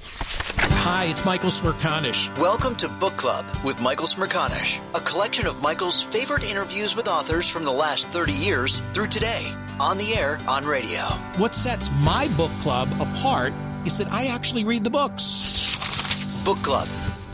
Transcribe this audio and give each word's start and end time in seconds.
Hi, 0.00 1.06
it's 1.10 1.24
Michael 1.24 1.50
Smerconish. 1.50 2.36
Welcome 2.38 2.74
to 2.76 2.88
Book 2.88 3.16
Club 3.16 3.44
with 3.64 3.80
Michael 3.80 4.06
Smerconish, 4.06 4.80
a 4.94 5.00
collection 5.00 5.46
of 5.46 5.60
Michael's 5.62 6.02
favorite 6.02 6.48
interviews 6.48 6.94
with 6.94 7.08
authors 7.08 7.48
from 7.50 7.64
the 7.64 7.70
last 7.72 8.06
30 8.08 8.32
years 8.32 8.80
through 8.92 9.08
today, 9.08 9.52
on 9.80 9.98
the 9.98 10.14
air, 10.14 10.38
on 10.48 10.64
radio. 10.64 11.00
What 11.36 11.54
sets 11.54 11.90
my 12.00 12.28
book 12.36 12.52
club 12.60 12.88
apart 13.00 13.52
is 13.84 13.98
that 13.98 14.08
I 14.12 14.26
actually 14.26 14.64
read 14.64 14.84
the 14.84 14.90
books. 14.90 16.44
Book 16.44 16.58
Club 16.58 16.88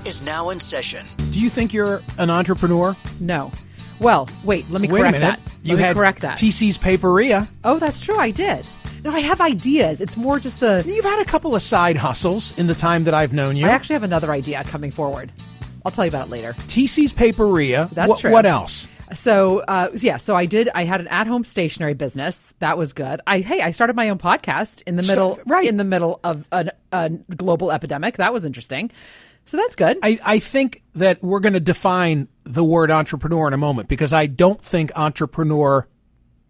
is 0.06 0.24
now 0.26 0.50
in 0.50 0.58
session. 0.58 1.04
Do 1.30 1.41
you 1.41 1.48
think 1.50 1.72
you're 1.72 2.03
an 2.19 2.30
entrepreneur? 2.30 2.97
No. 3.20 3.53
Well, 4.00 4.28
wait, 4.42 4.69
let 4.70 4.80
me 4.82 4.88
Wait 4.88 5.00
a 5.00 5.03
correct 5.03 5.19
minute. 5.19 5.38
that. 5.38 5.53
Let 5.58 5.64
You 5.64 5.76
me 5.76 5.82
had 5.82 5.94
correct 5.97 6.20
that. 6.22 6.38
TC's 6.38 6.78
Paperia. 6.78 7.48
oh, 7.62 7.78
that's 7.78 8.00
true. 8.00 8.19
I 8.19 8.30
did. 8.32 8.66
No, 9.04 9.10
I 9.10 9.20
have 9.20 9.42
ideas. 9.42 10.00
It's 10.00 10.16
more 10.16 10.38
just 10.41 10.60
the. 10.60 10.82
You've 10.87 11.04
had 11.04 11.20
a 11.20 11.26
couple 11.26 11.54
of 11.54 11.60
side 11.60 11.98
hustles 11.98 12.56
in 12.59 12.66
the 12.69 12.75
time 12.75 13.04
that 13.04 13.12
I've 13.12 13.34
known 13.34 13.54
you. 13.54 13.66
I 13.66 13.70
actually 13.70 13.94
have 13.94 14.03
another 14.03 14.32
idea 14.32 14.65
coming 14.65 14.91
forward. 14.91 15.31
I'll 15.84 15.92
tell 15.92 16.06
you 16.06 16.09
about 16.09 16.28
it 16.28 16.31
later. 16.31 16.54
TC's 16.54 17.12
Paperia. 17.12 17.91
That's 17.92 18.09
what, 18.09 18.20
true. 18.20 18.32
What 18.32 18.47
else? 18.47 18.88
So, 19.12 19.59
uh, 19.60 19.91
yeah, 19.94 20.16
so 20.16 20.34
I 20.34 20.47
did. 20.47 20.70
I 20.75 20.84
had 20.84 21.03
an 21.03 21.09
at-home 21.09 21.44
stationery 21.44 21.92
business. 21.92 22.54
That 22.60 22.78
was 22.78 22.94
good. 22.94 23.20
I 23.26 23.41
hey, 23.41 23.60
I 23.60 23.72
started 23.72 23.94
my 23.94 24.09
own 24.09 24.16
podcast 24.16 24.81
in 24.87 24.97
the 24.97 25.03
So- 25.03 25.12
middle, 25.12 25.38
right. 25.47 25.69
in 25.69 25.76
the 25.76 25.84
middle 25.84 26.19
of 26.25 26.48
a, 26.50 26.71
a 26.91 27.10
global 27.10 27.71
epidemic. 27.71 28.16
That 28.16 28.32
was 28.32 28.47
interesting. 28.47 28.91
So 29.44 29.59
that's 29.59 29.76
good. 29.76 29.98
I, 30.03 30.19
I 30.25 30.38
think 30.38 30.82
that 30.94 31.22
we're 31.22 31.41
going 31.41 31.53
to 31.53 31.60
define 31.60 32.28
the 32.44 32.65
word 32.65 32.91
entrepreneur 32.91 33.47
in 33.47 33.53
a 33.53 33.59
moment 33.59 33.91
because 33.91 34.15
I 34.15 34.25
don't 34.25 34.59
think 34.59 34.91
entrepreneur 34.97 35.86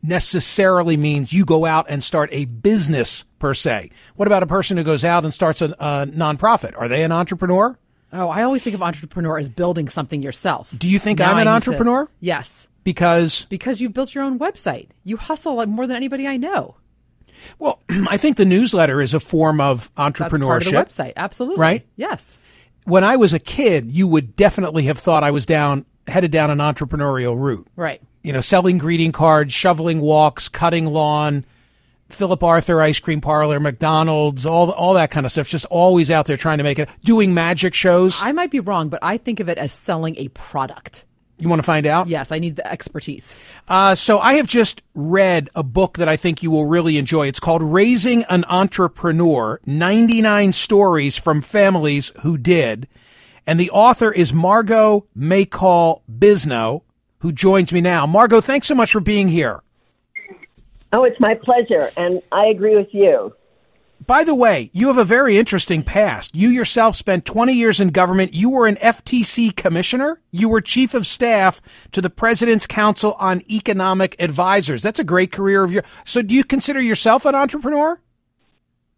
necessarily 0.05 0.97
means 0.97 1.33
you 1.33 1.45
go 1.45 1.65
out 1.65 1.87
and 1.89 2.03
start 2.05 2.29
a 2.33 2.45
business 2.45 3.25
per 3.39 3.55
se. 3.55 3.91
What 4.17 4.29
about 4.29 4.43
a 4.43 4.47
person 4.47 4.77
who 4.77 4.85
goes 4.85 5.05
out 5.05 5.25
and 5.25 5.35
starts 5.35 5.61
a, 5.63 5.67
a 5.79 6.07
nonprofit? 6.07 6.73
Are 6.77 6.89
they 6.89 7.03
an 7.05 7.13
entrepreneur? 7.13 7.79
oh, 8.17 8.29
I 8.29 8.45
always 8.45 8.63
think 8.63 8.75
of 8.75 8.83
entrepreneur 8.83 9.39
as 9.39 9.51
building 9.51 9.89
something 9.89 10.23
yourself. 10.23 10.73
Do 10.79 10.89
you 10.89 11.01
think 11.01 11.19
Now 11.19 11.33
I'm 11.33 11.33
an 11.33 11.39
need 11.39 11.45
to- 11.47 11.51
entrepreneur? 11.51 12.09
yes, 12.21 12.69
Because, 12.85 13.45
because 13.47 13.81
you've 13.81 13.93
built 13.93 14.15
your 14.15 14.23
own 14.23 14.39
website. 14.39 14.91
You 15.03 15.17
hustle 15.17 15.55
like 15.57 15.69
more 15.69 15.85
than 15.89 15.97
anybody 15.97 16.29
I 16.29 16.37
know. 16.37 16.77
well, 17.59 17.81
I 18.09 18.17
think 18.17 18.37
the 18.37 18.45
newsletter 18.45 19.01
is 19.01 19.15
a 19.15 19.21
form 19.21 19.61
of 19.61 19.93
entrepreneurship. 19.97 20.59
of 20.59 20.65
the 20.65 21.03
website. 21.03 21.13
Absolutely. 21.17 21.61
Right? 21.61 21.87
Yes. 21.97 22.39
When 22.85 23.03
I 23.03 23.17
was 23.17 23.35
a 23.35 23.41
kid, 23.41 23.91
you 23.91 24.07
would 24.07 24.37
definitely 24.37 24.85
have 24.85 24.99
thought 24.99 25.25
I 25.25 25.33
was 25.33 25.45
down, 25.45 25.85
headed 26.07 26.31
down 26.31 26.51
an 26.51 26.59
entrepreneurial 26.59 27.37
route. 27.37 27.67
Right. 27.75 28.01
You 28.25 28.33
know, 28.33 28.41
selling 28.41 28.79
greeting 28.79 29.13
cards, 29.13 29.53
shoveling 29.53 30.01
walks, 30.01 30.49
cutting 30.49 30.87
lawn, 30.87 31.45
Philip 32.09 32.43
Arthur 32.43 32.81
ice 32.81 32.99
cream 32.99 33.21
parlor, 33.21 33.61
McDonald's, 33.61 34.47
all 34.47 34.71
all 34.71 34.95
that 34.95 35.11
kind 35.11 35.27
of 35.27 35.33
stuff. 35.33 35.47
Just 35.47 35.67
always 35.67 36.11
out 36.11 36.25
there 36.25 36.39
trying 36.39 36.59
to 36.59 36.65
make 36.65 36.79
it. 36.79 36.89
Doing 37.05 37.35
magic 37.35 37.75
shows. 37.75 38.23
I 38.23 38.33
might 38.33 38.51
be 38.51 38.61
wrong, 38.61 38.89
but 38.89 39.01
I 39.03 39.19
think 39.19 39.41
of 39.41 39.49
it 39.51 39.59
as 39.59 39.73
selling 39.73 40.17
a 40.17 40.29
product. 40.29 41.05
you 41.39 41.51
want 41.51 41.59
to 41.59 41.65
find 41.65 41.85
out? 41.85 42.09
Yes, 42.09 42.33
I 42.33 42.39
need 42.39 42.57
the 42.57 42.67
expertise. 42.67 43.37
Uh, 43.69 43.95
so 43.95 44.19
I 44.21 44.35
have 44.35 44.47
just 44.47 44.83
read 44.95 45.51
a 45.55 45.63
book 45.63 45.99
that 45.99 46.09
I 46.09 46.17
think 46.17 46.43
you 46.43 46.51
will 46.51 46.65
really 46.65 46.97
enjoy. 46.97 47.27
It's 47.27 47.41
called 47.41 47.63
Raising 47.63 48.25
an 48.31 48.45
Entrepreneur: 48.49 49.61
99 49.67 50.55
Stories 50.55 51.19
from 51.19 51.43
Families 51.43 52.11
Who 52.23 52.39
Did, 52.39 52.89
and 53.47 53.61
the 53.61 53.71
author 53.71 54.11
is 54.11 54.33
Margot 54.33 55.07
Machol 55.15 56.01
Bisnow, 56.11 56.83
who 57.25 57.33
joins 57.33 57.73
me 57.73 57.81
now. 57.81 58.07
Margot, 58.07 58.43
thanks 58.43 58.67
so 58.67 58.75
much 58.75 58.93
for 58.93 59.01
being 59.01 59.29
here. 59.29 59.63
Oh, 60.93 61.05
it's 61.05 61.19
my 61.19 61.35
pleasure, 61.35 61.91
and 61.97 62.21
I 62.31 62.49
agree 62.49 62.77
with 62.77 62.93
you. 62.93 63.35
By 64.07 64.25
the 64.25 64.35
way, 64.35 64.69
you 64.75 64.89
have 64.89 64.99
a 64.99 65.05
very 65.05 65.39
interesting 65.39 65.83
past. 65.83 66.37
You 66.37 66.51
yourself 66.51 66.97
spent 66.97 67.25
20 67.25 67.55
years 67.55 67.81
in 67.81 67.89
government. 67.89 68.35
You 68.35 68.51
were 68.51 68.67
an 68.67 68.77
FTC 68.77 69.57
commissioner. 69.57 70.21
You 70.33 70.51
were 70.51 70.61
chief 70.61 70.93
of 70.93 71.07
staff 71.07 71.63
to 71.93 72.03
the 72.03 72.11
President's 72.11 72.67
Council 72.67 73.15
on 73.19 73.41
Economic 73.51 74.17
Advisors. 74.19 74.83
That's 74.83 74.99
a 74.99 75.05
great 75.05 75.33
career 75.33 75.65
of 75.65 75.73
yours. 75.73 75.87
So, 76.05 76.21
do 76.21 76.35
you 76.35 76.45
consider 76.45 76.83
yourself 76.83 77.25
an 77.25 77.35
entrepreneur? 77.35 77.99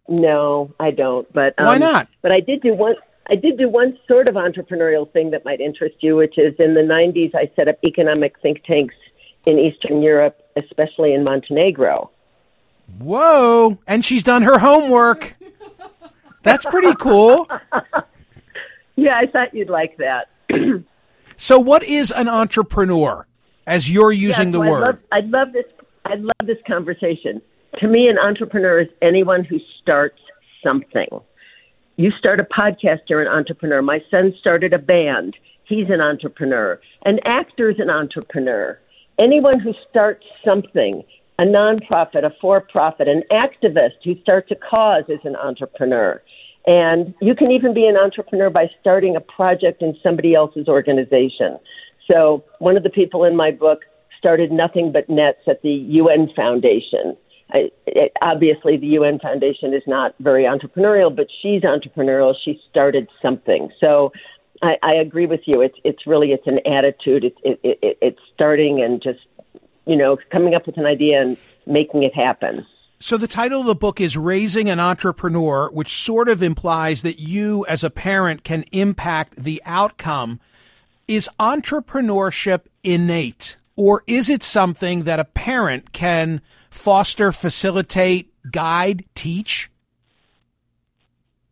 No, 0.08 0.74
I 0.80 0.90
don't. 0.90 1.32
But 1.32 1.54
um, 1.58 1.66
Why 1.66 1.78
not? 1.78 2.08
But 2.22 2.32
I 2.32 2.40
did 2.40 2.62
do 2.62 2.74
one. 2.74 2.96
I 3.28 3.34
did 3.34 3.58
do 3.58 3.68
one 3.68 3.98
sort 4.06 4.28
of 4.28 4.34
entrepreneurial 4.34 5.10
thing 5.12 5.30
that 5.30 5.44
might 5.44 5.60
interest 5.60 5.96
you, 6.00 6.16
which 6.16 6.38
is 6.38 6.54
in 6.58 6.74
the 6.74 6.80
'90s. 6.82 7.34
I 7.34 7.50
set 7.56 7.68
up 7.68 7.78
economic 7.86 8.38
think 8.40 8.62
tanks 8.64 8.94
in 9.46 9.58
Eastern 9.58 10.02
Europe, 10.02 10.40
especially 10.56 11.12
in 11.14 11.24
Montenegro. 11.24 12.10
Whoa! 12.98 13.78
And 13.86 14.04
she's 14.04 14.22
done 14.22 14.42
her 14.42 14.58
homework. 14.58 15.34
That's 16.42 16.64
pretty 16.66 16.94
cool. 16.94 17.48
Yeah, 18.96 19.18
I 19.18 19.26
thought 19.26 19.54
you'd 19.54 19.68
like 19.68 19.98
that. 19.98 20.30
So, 21.38 21.58
what 21.58 21.84
is 21.84 22.10
an 22.10 22.28
entrepreneur? 22.30 23.26
As 23.66 23.90
you're 23.90 24.12
using 24.12 24.52
the 24.52 24.60
word, 24.60 24.80
love, 24.80 24.98
I'd 25.12 25.28
love 25.28 25.52
this. 25.52 25.66
I'd 26.06 26.22
love 26.22 26.46
this 26.46 26.56
conversation. 26.66 27.42
to 27.78 27.88
me, 27.88 28.08
an 28.08 28.16
entrepreneur 28.18 28.80
is 28.80 28.88
anyone 29.02 29.44
who 29.44 29.58
starts 29.82 30.18
something. 30.64 31.08
You 31.98 32.10
start 32.18 32.40
a 32.40 32.44
podcast, 32.44 33.08
you're 33.08 33.22
an 33.22 33.28
entrepreneur. 33.28 33.80
My 33.80 34.00
son 34.10 34.34
started 34.38 34.74
a 34.74 34.78
band. 34.78 35.34
He's 35.64 35.88
an 35.88 36.02
entrepreneur. 36.02 36.78
An 37.06 37.20
actor 37.24 37.70
is 37.70 37.76
an 37.78 37.88
entrepreneur. 37.88 38.78
Anyone 39.18 39.58
who 39.60 39.72
starts 39.88 40.26
something, 40.44 41.02
a 41.38 41.44
nonprofit, 41.44 42.22
a 42.22 42.34
for 42.38 42.60
profit, 42.60 43.08
an 43.08 43.22
activist 43.32 44.04
who 44.04 44.14
starts 44.20 44.50
a 44.50 44.56
cause 44.56 45.04
is 45.08 45.20
an 45.24 45.36
entrepreneur. 45.36 46.22
And 46.66 47.14
you 47.22 47.34
can 47.34 47.50
even 47.50 47.72
be 47.72 47.86
an 47.86 47.96
entrepreneur 47.96 48.50
by 48.50 48.66
starting 48.78 49.16
a 49.16 49.20
project 49.20 49.80
in 49.80 49.96
somebody 50.02 50.34
else's 50.34 50.68
organization. 50.68 51.58
So, 52.10 52.44
one 52.58 52.76
of 52.76 52.82
the 52.82 52.90
people 52.90 53.24
in 53.24 53.36
my 53.36 53.52
book 53.52 53.80
started 54.18 54.52
Nothing 54.52 54.92
But 54.92 55.08
Nets 55.08 55.40
at 55.48 55.62
the 55.62 55.70
UN 55.70 56.28
Foundation. 56.36 57.16
I, 57.50 57.70
it, 57.86 58.12
obviously, 58.20 58.76
the 58.76 58.88
UN 58.88 59.18
Foundation 59.18 59.72
is 59.72 59.82
not 59.86 60.14
very 60.18 60.44
entrepreneurial, 60.44 61.14
but 61.14 61.28
she's 61.42 61.62
entrepreneurial. 61.62 62.34
She 62.44 62.60
started 62.68 63.08
something. 63.22 63.70
So, 63.80 64.12
I, 64.62 64.76
I 64.82 64.96
agree 64.98 65.26
with 65.26 65.40
you. 65.46 65.60
It's 65.60 65.76
it's 65.84 66.06
really 66.06 66.32
it's 66.32 66.46
an 66.46 66.58
attitude. 66.66 67.24
It's 67.24 67.38
it, 67.44 67.60
it, 67.62 67.98
it's 68.00 68.18
starting 68.34 68.82
and 68.82 69.02
just 69.02 69.20
you 69.86 69.96
know 69.96 70.18
coming 70.30 70.54
up 70.54 70.66
with 70.66 70.78
an 70.78 70.86
idea 70.86 71.20
and 71.20 71.36
making 71.66 72.02
it 72.02 72.14
happen. 72.14 72.66
So 72.98 73.18
the 73.18 73.26
title 73.26 73.60
of 73.60 73.66
the 73.66 73.74
book 73.74 74.00
is 74.00 74.16
Raising 74.16 74.70
an 74.70 74.80
Entrepreneur, 74.80 75.70
which 75.70 75.92
sort 75.92 76.30
of 76.30 76.42
implies 76.42 77.02
that 77.02 77.18
you 77.18 77.66
as 77.66 77.84
a 77.84 77.90
parent 77.90 78.42
can 78.42 78.64
impact 78.72 79.36
the 79.36 79.62
outcome. 79.66 80.40
Is 81.06 81.28
entrepreneurship 81.38 82.62
innate 82.82 83.58
or 83.76 84.02
is 84.06 84.30
it 84.30 84.42
something 84.42 85.04
that 85.04 85.20
a 85.20 85.24
parent 85.24 85.92
can 85.92 86.40
foster, 86.70 87.30
facilitate, 87.30 88.32
guide, 88.50 89.04
teach? 89.14 89.70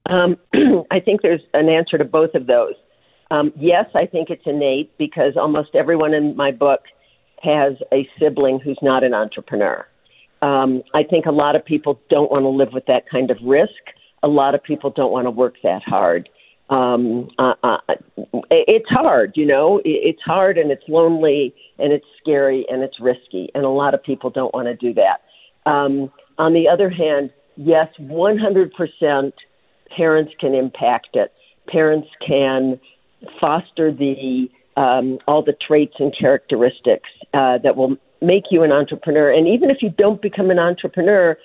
Um, 0.06 0.37
I 0.91 1.00
think 1.00 1.23
there's 1.23 1.43
an 1.53 1.69
answer 1.69 1.99
to 1.99 2.05
both 2.05 2.35
of 2.35 2.47
those. 2.47 2.75
Um, 3.31 3.53
yes, 3.56 3.87
I 3.97 4.06
think 4.06 4.31
it's 4.31 4.43
innate 4.47 4.97
because 4.99 5.37
almost 5.37 5.75
everyone 5.75 6.15
in 6.15 6.37
my 6.37 6.50
book 6.50 6.81
has 7.43 7.75
a 7.93 8.09
sibling 8.19 8.61
who's 8.61 8.79
not 8.81 9.05
an 9.05 9.15
entrepreneur. 9.15 9.87
Um, 10.43 10.82
I 10.94 11.05
think 11.05 11.27
a 11.27 11.32
lot 11.32 11.56
of 11.56 11.65
people 11.65 12.00
don't 12.11 12.31
want 12.31 12.43
to 12.43 12.49
live 12.49 12.73
with 12.73 12.87
that 12.87 13.09
kind 13.11 13.31
of 13.31 13.38
risk. 13.43 13.70
A 14.23 14.29
lot 14.29 14.55
of 14.55 14.62
people 14.62 14.91
don't 14.91 15.12
want 15.12 15.27
to 15.27 15.31
work 15.31 15.55
that 15.62 15.82
hard. 15.82 16.29
Um, 16.71 17.29
uh, 17.39 17.55
uh, 17.63 17.79
it's 18.51 18.89
hard, 18.89 19.33
you 19.37 19.47
know. 19.47 19.81
It's 19.85 20.23
hard 20.23 20.57
and 20.59 20.71
it's 20.71 20.85
lonely 20.89 21.55
and 21.79 21.93
it's 21.93 22.07
scary 22.21 22.65
and 22.71 22.83
it's 22.83 22.99
risky, 23.01 23.51
and 23.55 23.65
a 23.65 23.69
lot 23.69 23.95
of 23.95 24.03
people 24.03 24.31
don't 24.31 24.55
want 24.55 24.67
to 24.67 24.75
do 24.75 24.95
that. 24.95 25.71
Um, 25.71 26.11
on 26.39 26.53
the 26.53 26.69
other 26.69 26.91
hand, 26.91 27.31
yes, 27.57 27.89
100% 28.01 29.33
parents 29.97 30.33
can 30.41 30.55
impact 30.55 31.11
it. 31.15 31.33
Parents 31.69 32.09
can 32.27 32.81
foster 33.41 33.93
the 33.93 34.49
um, 34.77 35.19
all 35.29 35.43
the 35.43 35.55
traits 35.67 35.95
and 36.01 36.13
characteristics 36.19 37.09
uh, 37.33 37.59
that 37.59 37.77
will 37.77 37.97
make 38.21 38.45
you 38.51 38.65
an 38.65 38.73
entrepreneur. 38.73 39.33
And 39.33 39.47
even 39.47 39.71
if 39.71 39.79
you 39.81 39.91
don't 39.91 40.21
become 40.21 40.51
an 40.51 40.59
entrepreneur, 40.59 41.37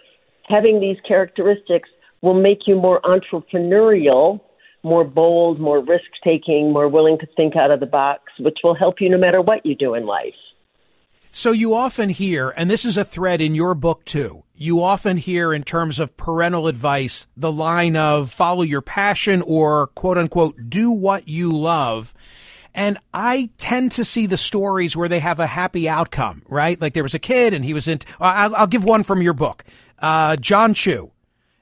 having 0.47 0.79
these 0.79 0.97
characteristics 1.07 1.89
will 2.21 2.39
make 2.39 2.61
you 2.65 2.75
more 2.75 2.99
entrepreneurial, 3.01 4.41
more 4.83 5.03
bold, 5.03 5.59
more 5.59 5.79
risk 5.79 6.05
taking, 6.23 6.71
more 6.71 6.87
willing 6.87 7.17
to 7.19 7.27
think 7.35 7.55
out 7.55 7.71
of 7.71 7.79
the 7.79 7.85
box, 7.85 8.23
which 8.39 8.59
will 8.63 8.75
help 8.75 9.01
you 9.01 9.09
no 9.09 9.17
matter 9.17 9.41
what 9.41 9.65
you 9.65 9.75
do 9.75 9.93
in 9.93 10.05
life. 10.05 10.35
So 11.31 11.51
you 11.51 11.75
often 11.75 12.09
hear, 12.09 12.53
and 12.57 12.71
this 12.71 12.85
is 12.85 12.97
a 12.97 13.03
thread 13.03 13.39
in 13.39 13.53
your 13.53 13.75
book 13.75 14.03
too, 14.03 14.43
you 14.55 14.81
often 14.81 15.17
hear 15.17 15.53
in 15.53 15.63
terms 15.63 15.99
of 15.99 16.17
parental 16.17 16.67
advice 16.67 17.27
the 17.37 17.51
line 17.51 17.95
of 17.95 18.31
follow 18.31 18.63
your 18.63 18.81
passion 18.81 19.43
or 19.43 19.87
quote 19.87 20.17
unquote 20.17 20.69
do 20.69 20.91
what 20.91 21.27
you 21.27 21.51
love. 21.51 22.13
And 22.73 22.97
I 23.13 23.49
tend 23.57 23.91
to 23.93 24.05
see 24.05 24.25
the 24.25 24.37
stories 24.37 24.97
where 24.97 25.09
they 25.09 25.19
have 25.19 25.39
a 25.39 25.47
happy 25.47 25.87
outcome, 25.87 26.43
right? 26.47 26.79
Like 26.79 26.93
there 26.93 27.03
was 27.03 27.13
a 27.15 27.19
kid 27.19 27.53
and 27.53 27.63
he 27.63 27.73
was 27.73 27.87
in, 27.87 27.99
I'll, 28.19 28.55
I'll 28.55 28.67
give 28.67 28.83
one 28.83 29.03
from 29.03 29.21
your 29.21 29.33
book. 29.33 29.63
Uh, 29.99 30.35
Jon 30.35 30.73
Chu 30.73 31.11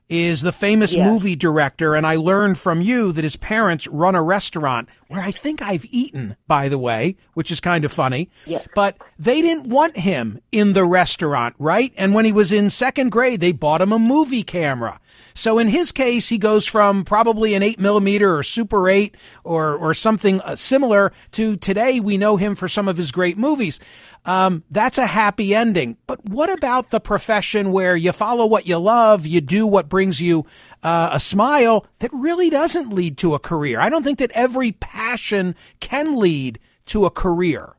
is 0.09 0.42
the 0.42 0.51
famous 0.51 0.95
yes. 0.95 1.09
movie 1.09 1.36
director, 1.36 1.94
and 1.95 2.07
I 2.07 2.15
learned 2.15 2.57
from 2.57 2.81
you 2.81 3.12
that 3.12 3.24
his 3.24 3.36
parents 3.36 3.88
run 3.88 4.15
a 4.15 4.24
restaurant 4.24 4.88
where 5.07 5.21
I 5.21 5.31
think 5.31 5.62
I've 5.62 5.86
eaten, 5.89 6.36
by 6.48 6.69
the 6.69 6.77
way, 6.77 7.15
which 7.33 7.51
is 7.51 7.59
kind 7.59 7.83
of 7.83 7.92
funny. 7.92 8.30
Yes. 8.45 8.68
But 8.74 8.98
they 9.19 9.42
didn't 9.42 9.68
want 9.68 9.98
him 9.98 10.39
in 10.51 10.74
the 10.74 10.86
restaurant, 10.86 11.56
right? 11.59 11.94
And 11.98 12.13
when 12.13 12.25
he 12.25 12.31
was 12.31 12.51
in 12.51 12.69
second 12.69 13.12
grade, 13.12 13.39
they 13.39 13.51
bought 13.51 13.81
him 13.81 13.92
a 13.92 14.00
movie 14.00 14.44
camera. 14.44 15.00
So 15.33 15.59
in 15.59 15.69
his 15.69 15.92
case, 15.92 16.30
he 16.30 16.38
goes 16.38 16.65
from 16.65 17.06
probably 17.06 17.54
an 17.54 17.63
eight 17.63 17.80
millimeter 17.80 18.36
or 18.36 18.44
super 18.44 18.89
eight 18.89 19.15
or, 19.44 19.75
or 19.75 19.94
something 19.94 20.42
uh, 20.42 20.56
similar 20.56 21.12
to 21.31 21.57
today 21.57 22.00
we 22.00 22.18
know 22.18 22.38
him 22.38 22.56
for 22.56 22.68
some 22.68 22.88
of 22.88 22.98
his 22.98 23.12
great 23.12 23.38
movies. 23.38 23.80
Um, 24.25 24.63
that's 24.71 24.98
a 24.98 25.06
happy 25.06 25.56
ending. 25.56 25.98
But 26.07 26.25
what 26.27 26.51
about 26.51 26.89
the 26.89 27.00
profession 27.00 27.71
where 27.71 27.95
you 27.95 28.12
follow 28.12 28.45
what 28.45 28.68
you 28.68 28.77
love, 28.77 29.25
you 29.25 29.42
do 29.42 29.65
what 29.65 29.89
brings 29.97 30.21
you 30.21 30.45
uh, 30.83 31.09
a 31.11 31.19
smile 31.19 31.83
that 31.97 32.11
really 32.13 32.51
doesn't 32.51 32.94
lead 32.94 33.17
to 33.17 33.33
a 33.33 33.39
career? 33.39 33.79
I 33.79 33.89
don't 33.89 34.03
think 34.03 34.19
that 34.19 34.29
every 34.35 34.73
passion 34.73 35.55
can 35.79 36.17
lead 36.17 36.59
to 36.85 37.05
a 37.05 37.09
career. 37.09 37.75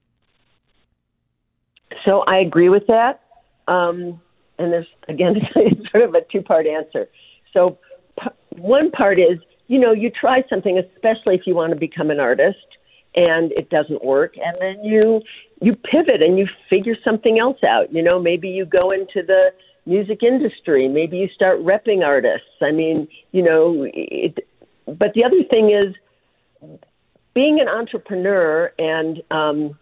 So 2.05 2.25
I 2.26 2.38
agree 2.38 2.70
with 2.70 2.88
that. 2.88 3.20
Um, 3.69 4.20
and 4.59 4.73
there's, 4.73 4.88
again, 5.06 5.37
it's 5.55 5.93
sort 5.93 6.03
of 6.03 6.15
a 6.17 6.23
two 6.23 6.43
part 6.43 6.67
answer. 6.67 7.09
So 7.53 7.79
p- 8.20 8.31
one 8.50 8.91
part 8.91 9.20
is, 9.20 9.38
you 9.69 9.79
know, 9.79 9.93
you 9.93 10.11
try 10.11 10.43
something, 10.50 10.76
especially 10.76 11.37
if 11.37 11.43
you 11.47 11.55
want 11.55 11.73
to 11.73 11.79
become 11.79 12.11
an 12.11 12.19
artist 12.19 12.67
and 13.26 13.53
it 13.53 13.69
doesn't 13.70 14.05
work 14.05 14.35
and 14.37 14.56
then 14.61 14.85
you 14.85 15.20
you 15.61 15.73
pivot 15.75 16.23
and 16.23 16.38
you 16.38 16.47
figure 16.70 16.94
something 17.03 17.38
else 17.38 17.62
out. 17.65 17.93
You 17.93 18.03
know 18.03 18.20
maybe 18.20 18.49
you 18.49 18.65
go 18.65 18.91
into 18.91 19.23
the 19.23 19.53
music 19.87 20.23
industry. 20.23 20.87
Maybe 20.87 21.17
you 21.17 21.29
start 21.35 21.61
repping 21.61 22.05
artists. 22.05 22.62
I 22.62 22.70
mean 22.70 23.09
you 23.32 23.43
know 23.43 23.87
it, 23.93 24.47
but 24.87 25.15
the 25.15 25.25
other 25.25 25.43
thing 25.50 25.70
is 25.70 25.94
being 27.35 27.61
an 27.61 27.69
entrepreneur 27.69 28.73
and 28.79 29.23
um 29.31 29.79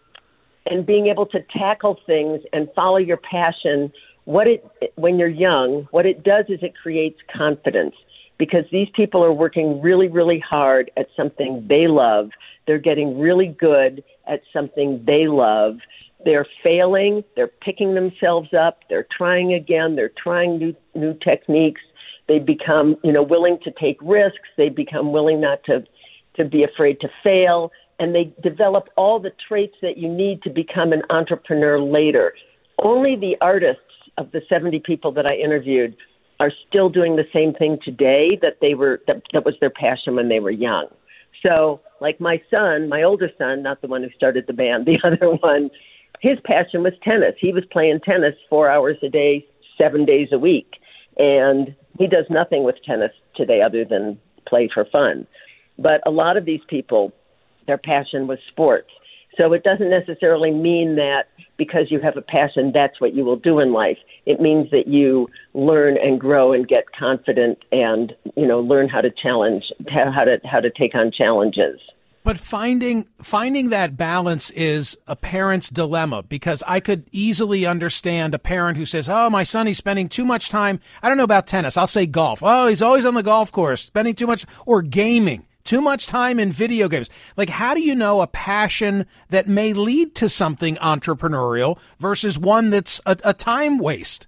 and 0.65 0.85
being 0.85 1.07
able 1.07 1.25
to 1.27 1.39
tackle 1.57 1.99
things 2.05 2.41
and 2.53 2.67
follow 2.75 2.97
your 2.97 3.17
passion 3.17 3.91
what 4.25 4.47
it 4.47 4.65
when 4.95 5.17
you're 5.17 5.29
young 5.29 5.87
what 5.91 6.05
it 6.05 6.23
does 6.23 6.45
is 6.49 6.59
it 6.61 6.75
creates 6.75 7.19
confidence 7.35 7.95
because 8.37 8.65
these 8.71 8.89
people 8.95 9.23
are 9.23 9.33
working 9.33 9.81
really 9.81 10.07
really 10.07 10.43
hard 10.49 10.91
at 10.97 11.07
something 11.15 11.65
they 11.67 11.87
love 11.87 12.29
they're 12.67 12.77
getting 12.77 13.17
really 13.17 13.47
good 13.47 14.03
at 14.27 14.41
something 14.53 15.03
they 15.07 15.27
love. 15.27 15.77
They're 16.25 16.45
failing. 16.61 17.23
They're 17.35 17.47
picking 17.47 17.95
themselves 17.95 18.53
up. 18.53 18.81
They're 18.89 19.07
trying 19.17 19.53
again. 19.53 19.95
They're 19.95 20.11
trying 20.21 20.59
new 20.59 20.75
new 20.93 21.17
techniques. 21.23 21.81
They 22.27 22.39
become, 22.39 22.97
you 23.03 23.13
know, 23.13 23.23
willing 23.23 23.57
to 23.63 23.71
take 23.71 23.97
risks. 24.01 24.49
They 24.57 24.67
become 24.67 25.13
willing 25.13 25.39
not 25.39 25.63
to 25.65 25.85
to 26.35 26.45
be 26.45 26.63
afraid 26.63 26.99
to 26.99 27.09
fail, 27.23 27.71
and 27.99 28.13
they 28.13 28.31
develop 28.43 28.89
all 28.97 29.19
the 29.19 29.31
traits 29.47 29.75
that 29.81 29.97
you 29.97 30.09
need 30.09 30.43
to 30.43 30.49
become 30.49 30.91
an 30.91 31.01
entrepreneur 31.09 31.79
later. 31.79 32.33
Only 32.83 33.15
the 33.15 33.37
artists 33.41 33.81
of 34.17 34.31
the 34.31 34.41
70 34.47 34.81
people 34.81 35.11
that 35.13 35.25
I 35.31 35.35
interviewed 35.35 35.95
are 36.39 36.51
still 36.67 36.89
doing 36.89 37.15
the 37.15 37.27
same 37.33 37.53
thing 37.53 37.79
today 37.83 38.29
that 38.41 38.57
they 38.61 38.73
were 38.73 39.01
that, 39.07 39.21
that 39.33 39.45
was 39.45 39.55
their 39.59 39.69
passion 39.69 40.15
when 40.15 40.29
they 40.29 40.39
were 40.39 40.51
young. 40.51 40.87
So, 41.45 41.81
like 42.01 42.19
my 42.19 42.41
son, 42.49 42.89
my 42.89 43.03
older 43.03 43.29
son, 43.37 43.63
not 43.63 43.81
the 43.81 43.87
one 43.87 44.03
who 44.03 44.09
started 44.15 44.45
the 44.47 44.53
band, 44.53 44.85
the 44.87 44.99
other 45.03 45.35
one, 45.35 45.69
his 46.21 46.37
passion 46.43 46.83
was 46.83 46.93
tennis. 47.03 47.35
He 47.39 47.53
was 47.53 47.63
playing 47.71 47.99
tennis 48.01 48.35
four 48.49 48.69
hours 48.69 48.97
a 49.03 49.09
day, 49.09 49.45
seven 49.77 50.05
days 50.05 50.29
a 50.31 50.39
week. 50.39 50.73
And 51.17 51.75
he 51.97 52.07
does 52.07 52.25
nothing 52.29 52.63
with 52.63 52.75
tennis 52.85 53.11
today 53.35 53.61
other 53.65 53.85
than 53.85 54.19
play 54.47 54.69
for 54.71 54.85
fun. 54.85 55.27
But 55.79 56.01
a 56.05 56.11
lot 56.11 56.37
of 56.37 56.45
these 56.45 56.61
people, 56.67 57.11
their 57.65 57.77
passion 57.77 58.27
was 58.27 58.39
sports. 58.49 58.89
So 59.37 59.53
it 59.53 59.63
doesn't 59.63 59.89
necessarily 59.89 60.51
mean 60.51 60.95
that 60.95 61.25
because 61.57 61.91
you 61.91 61.99
have 61.99 62.17
a 62.17 62.21
passion, 62.21 62.71
that's 62.73 62.99
what 62.99 63.13
you 63.13 63.23
will 63.23 63.35
do 63.35 63.59
in 63.59 63.71
life. 63.71 63.97
It 64.25 64.41
means 64.41 64.69
that 64.71 64.87
you 64.87 65.29
learn 65.53 65.97
and 65.97 66.19
grow 66.19 66.53
and 66.53 66.67
get 66.67 66.85
confident 66.97 67.59
and, 67.71 68.13
you 68.35 68.47
know, 68.47 68.59
learn 68.59 68.89
how 68.89 69.01
to 69.01 69.11
challenge, 69.11 69.63
how 69.89 70.23
to, 70.23 70.39
how 70.43 70.59
to 70.59 70.69
take 70.71 70.95
on 70.95 71.11
challenges. 71.11 71.79
But 72.23 72.37
finding 72.37 73.07
finding 73.19 73.69
that 73.69 73.95
balance 73.95 74.49
is 74.49 74.97
a 75.07 75.15
parent's 75.15 75.69
dilemma 75.69 76.23
because 76.23 76.61
I 76.67 76.81
could 76.81 77.05
easily 77.13 77.65
understand 77.65 78.35
a 78.35 78.39
parent 78.39 78.75
who 78.77 78.85
says, 78.85 79.07
"Oh, 79.07 79.29
my 79.29 79.43
son, 79.43 79.65
he's 79.65 79.77
spending 79.77 80.09
too 80.09 80.25
much 80.25 80.49
time. 80.49 80.81
I 81.01 81.07
don't 81.07 81.17
know 81.17 81.23
about 81.23 81.47
tennis. 81.47 81.77
I'll 81.77 81.87
say 81.87 82.05
golf. 82.05 82.41
Oh, 82.43 82.67
he's 82.67 82.81
always 82.81 83.05
on 83.05 83.13
the 83.13 83.23
golf 83.23 83.53
course, 83.53 83.81
spending 83.81 84.13
too 84.13 84.27
much 84.27 84.45
or 84.65 84.81
gaming." 84.81 85.47
Too 85.67 85.81
much 85.81 86.07
time 86.07 86.39
in 86.39 86.51
video 86.51 86.87
games. 86.87 87.09
Like, 87.35 87.49
how 87.49 87.75
do 87.75 87.81
you 87.81 87.93
know 87.93 88.21
a 88.21 88.27
passion 88.27 89.05
that 89.29 89.47
may 89.47 89.73
lead 89.73 90.15
to 90.15 90.29
something 90.29 90.77
entrepreneurial 90.77 91.77
versus 91.99 92.39
one 92.39 92.69
that's 92.69 93.01
a, 93.05 93.17
a 93.23 93.33
time 93.33 93.77
waste? 93.77 94.27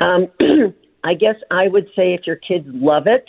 Um, 0.00 0.28
I 1.04 1.14
guess 1.14 1.36
I 1.50 1.68
would 1.68 1.86
say 1.96 2.14
if 2.14 2.26
your 2.26 2.36
kids 2.36 2.66
love 2.68 3.06
it 3.06 3.24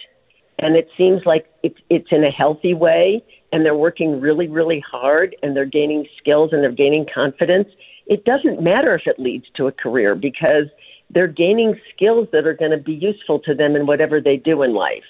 and 0.59 0.75
it 0.75 0.89
seems 0.97 1.21
like 1.25 1.45
it's 1.63 1.79
it's 1.89 2.07
in 2.11 2.23
a 2.23 2.31
healthy 2.31 2.73
way 2.73 3.23
and 3.51 3.65
they're 3.65 3.75
working 3.75 4.19
really 4.19 4.47
really 4.47 4.83
hard 4.91 5.35
and 5.41 5.55
they're 5.55 5.65
gaining 5.65 6.05
skills 6.19 6.49
and 6.51 6.61
they're 6.61 6.71
gaining 6.71 7.05
confidence, 7.13 7.69
it 8.07 8.25
doesn't 8.25 8.61
matter 8.61 8.93
if 8.95 9.03
it 9.05 9.19
leads 9.19 9.45
to 9.55 9.67
a 9.67 9.71
career 9.71 10.15
because 10.15 10.65
they're 11.11 11.27
gaining 11.27 11.79
skills 11.95 12.27
that 12.33 12.45
are 12.45 12.53
going 12.53 12.71
to 12.71 12.77
be 12.77 12.93
useful 12.93 13.39
to 13.39 13.55
them 13.55 13.75
in 13.75 13.88
whatever 13.88 14.19
they 14.21 14.38
do 14.38 14.61
in 14.63 14.73
life. 14.73 15.03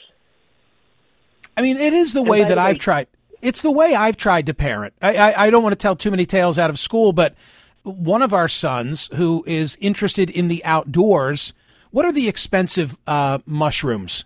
I 1.59 1.61
mean, 1.61 1.75
it 1.75 1.91
is 1.91 2.13
the 2.13 2.23
way 2.23 2.45
that 2.45 2.57
I've 2.57 2.79
tried. 2.79 3.07
It's 3.41 3.61
the 3.61 3.71
way 3.71 3.93
I've 3.93 4.15
tried 4.15 4.45
to 4.45 4.53
parent. 4.53 4.93
I, 5.01 5.17
I, 5.17 5.45
I 5.45 5.49
don't 5.49 5.61
want 5.61 5.73
to 5.73 5.77
tell 5.77 5.93
too 5.93 6.09
many 6.09 6.25
tales 6.25 6.57
out 6.57 6.69
of 6.69 6.79
school, 6.79 7.11
but 7.11 7.35
one 7.83 8.21
of 8.21 8.33
our 8.33 8.47
sons 8.47 9.09
who 9.15 9.43
is 9.45 9.77
interested 9.81 10.29
in 10.29 10.47
the 10.47 10.63
outdoors, 10.63 11.53
what 11.91 12.05
are 12.05 12.13
the 12.13 12.29
expensive 12.29 12.97
uh, 13.07 13.39
mushrooms? 13.45 14.23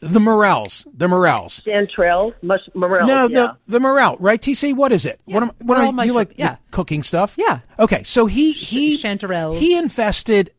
The 0.00 0.18
morels, 0.18 0.88
the 0.92 1.06
morels, 1.06 1.60
chanterelle, 1.64 2.34
mush, 2.42 2.62
morels. 2.74 3.06
No, 3.06 3.28
yeah. 3.28 3.28
the 3.28 3.56
the 3.72 3.80
morel, 3.80 4.16
right? 4.18 4.40
TC, 4.40 4.74
what 4.74 4.92
is 4.92 5.04
it? 5.04 5.20
Yeah, 5.26 5.34
what 5.34 5.42
am, 5.42 5.50
what 5.58 5.78
am 5.78 6.00
I, 6.00 6.04
you 6.04 6.14
like 6.14 6.32
yeah. 6.36 6.56
cooking 6.70 7.02
stuff? 7.02 7.36
Yeah. 7.38 7.60
Okay, 7.78 8.02
so 8.02 8.24
he 8.24 8.52
he 8.52 8.96
chanterelles. 8.96 9.58
he 9.58 9.76
invested 9.76 10.52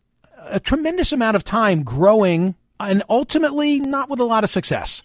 a 0.51 0.59
tremendous 0.59 1.11
amount 1.11 1.35
of 1.35 1.43
time 1.43 1.81
growing, 1.81 2.55
and 2.79 3.01
ultimately 3.09 3.79
not 3.79 4.11
with 4.11 4.19
a 4.19 4.25
lot 4.25 4.43
of 4.43 4.51
success. 4.51 5.01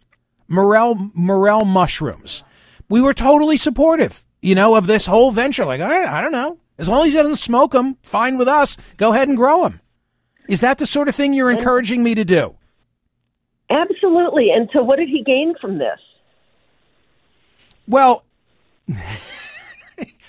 Morel 0.49 1.11
morel 1.15 1.65
mushrooms. 1.65 2.45
We 2.89 3.01
were 3.01 3.15
totally 3.15 3.57
supportive, 3.57 4.25
you 4.43 4.55
know, 4.55 4.77
of 4.77 4.87
this 4.87 5.07
whole 5.07 5.31
venture. 5.33 5.65
Like, 5.65 5.81
right, 5.81 6.07
I 6.07 6.21
don't 6.23 6.33
know, 6.33 6.59
as 6.79 6.89
long 6.89 7.07
as 7.07 7.13
he 7.13 7.19
doesn't 7.19 7.37
smoke 7.37 7.73
them, 7.73 7.97
fine 8.03 8.39
with 8.39 8.49
us. 8.49 8.77
Go 8.97 9.13
ahead 9.13 9.29
and 9.29 9.37
grow 9.37 9.63
them. 9.69 9.81
Is 10.49 10.61
that 10.61 10.79
the 10.79 10.87
sort 10.87 11.09
of 11.09 11.15
thing 11.15 11.33
you're 11.35 11.51
encouraging 11.51 12.03
me 12.05 12.15
to 12.15 12.25
do? 12.25 12.57
Absolutely. 13.69 14.51
And 14.51 14.69
so, 14.73 14.83
what 14.85 14.97
did 15.01 15.09
he 15.09 15.25
gain 15.25 15.55
from 15.61 15.79
this? 15.79 15.99
Well, 17.89 18.25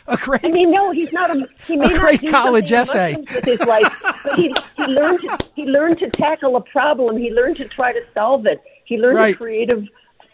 a 0.07 0.17
great. 0.17 0.45
I 0.45 0.50
mean, 0.51 0.71
no, 0.71 0.91
he's 0.91 1.12
not 1.13 1.29
a. 1.36 1.47
He 1.67 1.75
A 1.75 1.97
great 2.00 2.27
college 2.29 2.71
essay. 2.71 3.15
with 3.17 3.45
his 3.45 3.59
life, 3.62 4.01
but 4.24 4.36
he, 4.39 4.53
he 4.77 4.83
learned 4.86 5.19
to 5.21 5.38
he 5.55 5.65
learned 5.65 6.00
to 6.00 6.09
tackle 6.09 6.55
a 6.55 6.62
problem. 6.62 7.17
He 7.17 7.31
learned 7.31 7.57
to 7.57 7.67
try 7.67 7.93
to 7.93 8.01
solve 8.13 8.45
it. 8.47 8.59
He 8.86 8.97
learned 8.97 9.17
Right. 9.17 9.36
a 9.36 9.38
creative 9.38 9.88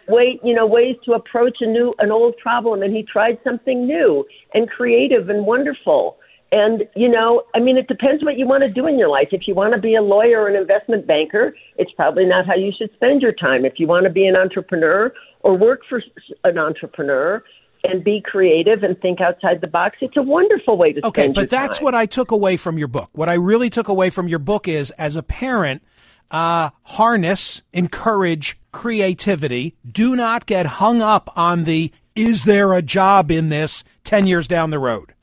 way, 0.07 0.39
you 0.43 0.53
know, 0.53 0.65
ways 0.65 0.95
to 1.05 1.13
approach 1.13 1.57
a 1.61 1.65
new 1.65 1.93
an 1.99 2.11
old 2.11 2.37
problem, 2.37 2.81
and 2.81 2.95
he 2.95 3.03
tried 3.03 3.37
something 3.43 3.85
new 3.85 4.25
and 4.53 4.69
creative 4.69 5.29
and 5.29 5.45
wonderful. 5.45 6.17
And 6.51 6.87
you 6.95 7.09
know, 7.09 7.43
I 7.55 7.59
mean, 7.59 7.77
it 7.77 7.87
depends 7.87 8.23
what 8.23 8.37
you 8.37 8.45
want 8.45 8.63
to 8.63 8.69
do 8.69 8.85
in 8.85 8.99
your 8.99 9.09
life. 9.09 9.29
If 9.31 9.47
you 9.47 9.55
want 9.55 9.73
to 9.73 9.79
be 9.81 9.95
a 9.95 10.01
lawyer 10.01 10.41
or 10.41 10.47
an 10.47 10.55
investment 10.55 11.07
banker, 11.07 11.55
it's 11.77 11.91
probably 11.93 12.25
not 12.25 12.45
how 12.45 12.55
you 12.55 12.71
should 12.77 12.93
spend 12.93 13.21
your 13.21 13.31
time. 13.31 13.65
If 13.65 13.79
you 13.79 13.87
want 13.87 14.03
to 14.03 14.11
be 14.11 14.27
an 14.27 14.35
entrepreneur 14.35 15.11
or 15.39 15.57
work 15.57 15.81
for 15.89 16.03
an 16.43 16.57
entrepreneur 16.57 17.43
and 17.85 18.03
be 18.03 18.21
creative 18.21 18.83
and 18.83 18.97
think 19.01 19.19
outside 19.19 19.61
the 19.61 19.67
box, 19.67 19.97
it's 20.01 20.15
a 20.15 20.21
wonderful 20.21 20.77
way 20.77 20.93
to 20.93 21.05
Okay, 21.07 21.23
spend 21.23 21.35
your 21.35 21.43
but 21.43 21.49
that's 21.49 21.79
time. 21.79 21.85
what 21.85 21.95
I 21.95 22.05
took 22.05 22.31
away 22.31 22.55
from 22.55 22.77
your 22.77 22.87
book. 22.87 23.09
What 23.13 23.29
I 23.29 23.33
really 23.33 23.69
took 23.69 23.87
away 23.87 24.09
from 24.09 24.27
your 24.27 24.39
book 24.39 24.67
is, 24.67 24.91
as 24.91 25.15
a 25.15 25.23
parent, 25.23 25.83
uh, 26.31 26.69
harness, 26.83 27.61
encourage 27.73 28.57
creativity. 28.73 29.75
Do 29.89 30.17
not 30.17 30.45
get 30.45 30.65
hung 30.65 31.01
up 31.01 31.29
on 31.37 31.63
the 31.63 31.91
is 32.15 32.43
there 32.43 32.73
a 32.73 32.81
job 32.81 33.31
in 33.31 33.49
this 33.49 33.83
10 34.03 34.27
years 34.27 34.47
down 34.47 34.69
the 34.69 34.79
road. 34.79 35.13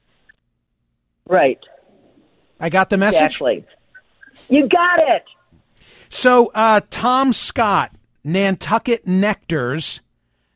right. 1.26 1.59
I 2.62 2.69
got 2.69 2.90
the 2.90 2.99
message. 2.99 3.23
Exactly. 3.23 3.64
You 4.50 4.69
got 4.69 4.99
it. 4.99 5.25
So, 6.11 6.50
uh, 6.54 6.83
Tom 6.90 7.33
Scott, 7.33 7.92
Nantucket 8.23 9.07
Nectars, 9.07 10.00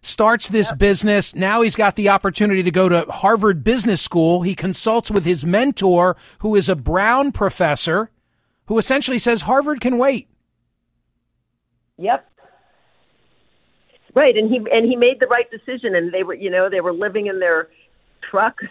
starts 0.03 0.49
this 0.49 0.71
business. 0.73 1.35
Now 1.35 1.63
he's 1.63 1.77
got 1.77 1.97
the 1.97 2.11
opportunity 2.11 2.63
to 2.63 2.71
go 2.71 2.89
to 2.91 3.07
Harvard 3.09 3.65
Business 3.65 4.03
School. 4.03 4.43
He 4.43 4.55
consults 4.55 5.11
with 5.11 5.25
his 5.25 5.47
mentor, 5.47 6.17
who 6.41 6.55
is 6.55 6.69
a 6.69 6.77
Brown 6.77 7.33
professor, 7.33 8.11
who 8.67 8.77
essentially 8.79 9.19
says 9.19 9.43
Harvard 9.43 9.81
can 9.81 9.97
wait. 9.97 10.29
Yep. 11.97 12.29
Right, 14.15 14.37
and 14.37 14.49
he 14.49 14.59
and 14.71 14.87
he 14.87 14.95
made 14.95 15.19
the 15.19 15.27
right 15.27 15.51
decision, 15.51 15.97
and 15.97 16.13
they 16.13 16.23
were, 16.23 16.35
you 16.35 16.49
know, 16.49 16.71
they 16.71 16.81
were 16.81 16.93
living 16.93 17.27
in 17.27 17.41
their 17.41 17.69
trucks 18.31 18.65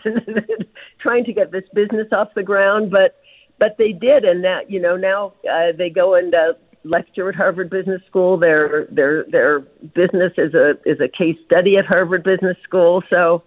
trying 1.01 1.25
to 1.25 1.33
get 1.33 1.51
this 1.51 1.65
business 1.73 2.07
off 2.12 2.29
the 2.33 2.43
ground, 2.43 2.91
but 2.91 3.17
but 3.59 3.75
they 3.77 3.91
did, 3.91 4.23
and 4.23 4.43
that 4.43 4.69
you 4.69 4.79
know 4.79 4.95
now 4.95 5.33
uh, 5.50 5.71
they 5.77 5.89
go 5.89 6.15
and 6.15 6.33
uh, 6.33 6.53
lecture 6.83 7.29
at 7.29 7.35
Harvard 7.35 7.69
Business 7.69 8.01
School. 8.07 8.38
Their 8.38 8.88
their 8.91 9.25
their 9.25 9.59
business 9.95 10.33
is 10.38 10.53
a 10.53 10.71
is 10.85 11.00
a 11.00 11.07
case 11.07 11.38
study 11.45 11.77
at 11.77 11.85
Harvard 11.85 12.23
Business 12.23 12.57
School. 12.63 13.03
So 13.09 13.43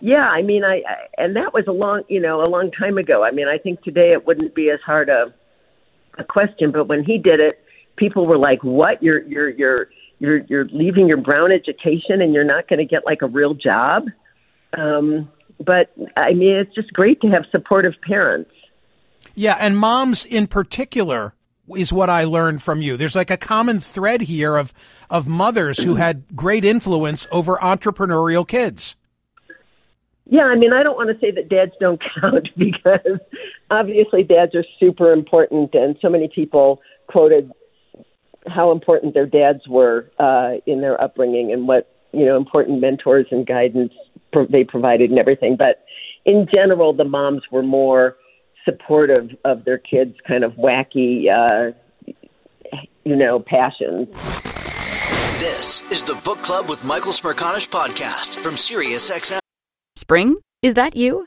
yeah, 0.00 0.28
I 0.28 0.42
mean, 0.42 0.64
I, 0.64 0.82
I 0.88 1.06
and 1.18 1.36
that 1.36 1.52
was 1.52 1.64
a 1.68 1.72
long 1.72 2.02
you 2.08 2.20
know 2.20 2.42
a 2.42 2.48
long 2.48 2.70
time 2.70 2.98
ago. 2.98 3.24
I 3.24 3.30
mean, 3.30 3.48
I 3.48 3.58
think 3.58 3.82
today 3.82 4.12
it 4.12 4.26
wouldn't 4.26 4.54
be 4.54 4.70
as 4.70 4.80
hard 4.80 5.08
a 5.08 5.32
a 6.18 6.24
question, 6.24 6.70
but 6.72 6.86
when 6.86 7.04
he 7.04 7.18
did 7.18 7.40
it, 7.40 7.64
people 7.96 8.24
were 8.24 8.38
like, 8.38 8.62
"What? 8.62 9.02
You're 9.02 9.22
you're 9.22 9.50
you're 9.50 9.88
you're 10.20 10.38
you're 10.48 10.66
leaving 10.66 11.08
your 11.08 11.16
Brown 11.16 11.50
education 11.50 12.22
and 12.22 12.32
you're 12.32 12.44
not 12.44 12.68
going 12.68 12.78
to 12.78 12.84
get 12.84 13.04
like 13.04 13.22
a 13.22 13.26
real 13.26 13.54
job?" 13.54 14.04
Um, 14.78 15.28
but 15.64 15.92
I 16.16 16.32
mean, 16.32 16.54
it's 16.56 16.74
just 16.74 16.92
great 16.92 17.20
to 17.22 17.28
have 17.28 17.44
supportive 17.50 17.94
parents. 18.06 18.52
Yeah, 19.34 19.56
and 19.60 19.76
moms 19.76 20.24
in 20.24 20.46
particular 20.46 21.34
is 21.76 21.92
what 21.92 22.10
I 22.10 22.24
learned 22.24 22.62
from 22.62 22.82
you. 22.82 22.96
There's 22.96 23.16
like 23.16 23.30
a 23.30 23.36
common 23.36 23.80
thread 23.80 24.22
here 24.22 24.56
of 24.56 24.72
of 25.08 25.28
mothers 25.28 25.82
who 25.82 25.96
had 25.96 26.24
great 26.34 26.64
influence 26.64 27.26
over 27.30 27.56
entrepreneurial 27.56 28.46
kids. 28.46 28.96
Yeah, 30.26 30.44
I 30.44 30.54
mean, 30.54 30.72
I 30.72 30.84
don't 30.84 30.96
want 30.96 31.10
to 31.10 31.18
say 31.18 31.32
that 31.32 31.48
dads 31.48 31.72
don't 31.80 32.00
count 32.20 32.48
because 32.56 33.18
obviously 33.70 34.22
dads 34.22 34.54
are 34.54 34.64
super 34.78 35.12
important, 35.12 35.74
and 35.74 35.96
so 36.00 36.08
many 36.08 36.28
people 36.28 36.80
quoted 37.08 37.50
how 38.46 38.72
important 38.72 39.14
their 39.14 39.26
dads 39.26 39.66
were 39.68 40.10
uh, 40.18 40.54
in 40.66 40.80
their 40.80 41.00
upbringing 41.00 41.52
and 41.52 41.68
what 41.68 41.94
you 42.12 42.24
know 42.24 42.36
important 42.36 42.80
mentors 42.80 43.26
and 43.30 43.46
guidance 43.46 43.92
pro- 44.32 44.46
they 44.46 44.64
provided 44.64 45.10
and 45.10 45.18
everything. 45.18 45.56
But 45.56 45.84
in 46.24 46.46
general, 46.52 46.92
the 46.92 47.04
moms 47.04 47.42
were 47.50 47.62
more 47.62 48.16
supportive 48.64 49.30
of 49.44 49.64
their 49.64 49.78
kids' 49.78 50.16
kind 50.26 50.44
of 50.44 50.52
wacky, 50.52 51.26
uh, 51.30 51.72
you 53.04 53.16
know, 53.16 53.40
passions. 53.40 54.08
This 55.40 55.90
is 55.90 56.04
the 56.04 56.20
Book 56.24 56.38
Club 56.38 56.68
with 56.68 56.84
Michael 56.84 57.12
Smerconish 57.12 57.68
podcast 57.68 58.42
from 58.42 58.54
SiriusXM. 58.54 59.38
Spring? 59.96 60.36
Is 60.62 60.74
that 60.74 60.96
you? 60.96 61.26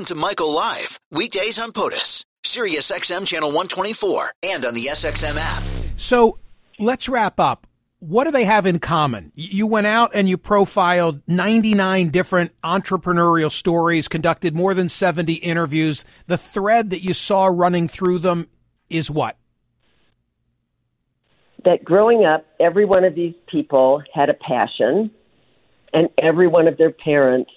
Listen 0.00 0.16
to 0.16 0.22
Michael 0.22 0.54
live 0.54 0.98
weekdays 1.10 1.58
on 1.58 1.72
POTUS, 1.72 2.24
Sirius 2.42 2.90
XM 2.90 3.26
channel 3.26 3.50
124, 3.50 4.32
and 4.44 4.64
on 4.64 4.72
the 4.72 4.86
SXM 4.86 5.36
app. 5.36 5.62
So 5.96 6.38
let's 6.78 7.06
wrap 7.06 7.38
up. 7.38 7.66
What 7.98 8.24
do 8.24 8.30
they 8.30 8.44
have 8.44 8.64
in 8.64 8.78
common? 8.78 9.30
You 9.34 9.66
went 9.66 9.86
out 9.86 10.12
and 10.14 10.26
you 10.26 10.38
profiled 10.38 11.20
99 11.26 12.08
different 12.08 12.58
entrepreneurial 12.62 13.52
stories, 13.52 14.08
conducted 14.08 14.54
more 14.54 14.72
than 14.72 14.88
70 14.88 15.34
interviews. 15.34 16.06
The 16.28 16.38
thread 16.38 16.88
that 16.88 17.04
you 17.04 17.12
saw 17.12 17.48
running 17.48 17.86
through 17.86 18.20
them 18.20 18.48
is 18.88 19.10
what? 19.10 19.36
That 21.66 21.84
growing 21.84 22.24
up, 22.24 22.46
every 22.58 22.86
one 22.86 23.04
of 23.04 23.14
these 23.14 23.34
people 23.48 24.02
had 24.14 24.30
a 24.30 24.34
passion, 24.34 25.10
and 25.92 26.08
every 26.16 26.48
one 26.48 26.68
of 26.68 26.78
their 26.78 26.90
parents 26.90 27.50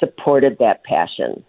supported 0.00 0.56
that 0.58 0.82
passion. 0.82 1.44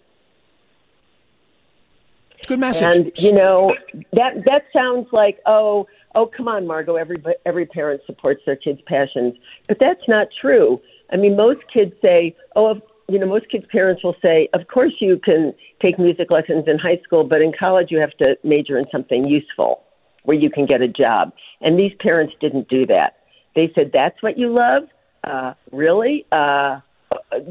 Good 2.45 2.59
message. 2.59 2.95
And 2.95 3.11
you 3.17 3.33
know 3.33 3.75
that 4.13 4.43
that 4.45 4.65
sounds 4.73 5.07
like 5.11 5.39
oh 5.45 5.87
oh 6.13 6.27
come 6.27 6.47
on 6.47 6.67
Margot 6.67 6.95
every 6.95 7.17
every 7.45 7.65
parent 7.65 8.01
supports 8.05 8.41
their 8.45 8.55
kids' 8.55 8.81
passions, 8.87 9.35
but 9.67 9.77
that's 9.79 10.07
not 10.07 10.27
true. 10.39 10.81
I 11.11 11.17
mean 11.17 11.35
most 11.35 11.61
kids 11.73 11.93
say 12.01 12.35
oh 12.55 12.81
you 13.07 13.19
know 13.19 13.27
most 13.27 13.49
kids' 13.49 13.65
parents 13.71 14.03
will 14.03 14.15
say 14.21 14.49
of 14.53 14.67
course 14.67 14.93
you 14.99 15.19
can 15.23 15.53
take 15.81 15.97
music 15.99 16.31
lessons 16.31 16.65
in 16.67 16.77
high 16.79 16.99
school, 17.03 17.23
but 17.23 17.41
in 17.41 17.51
college 17.57 17.87
you 17.89 17.99
have 17.99 18.15
to 18.23 18.37
major 18.43 18.77
in 18.77 18.85
something 18.91 19.27
useful 19.27 19.81
where 20.23 20.37
you 20.37 20.49
can 20.49 20.65
get 20.65 20.81
a 20.81 20.87
job. 20.87 21.31
And 21.61 21.79
these 21.79 21.93
parents 21.99 22.33
didn't 22.41 22.67
do 22.67 22.83
that. 22.85 23.17
They 23.55 23.71
said 23.75 23.91
that's 23.93 24.21
what 24.21 24.37
you 24.37 24.51
love. 24.51 24.83
Uh, 25.23 25.53
really? 25.71 26.25
Uh, 26.31 26.79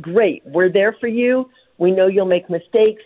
great. 0.01 0.43
We're 0.45 0.71
there 0.71 0.97
for 1.01 1.09
you. 1.09 1.49
We 1.79 1.91
know 1.91 2.07
you'll 2.07 2.27
make 2.27 2.49
mistakes 2.51 3.03